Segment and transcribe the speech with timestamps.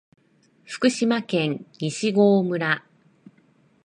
[0.65, 2.83] 福島県西郷村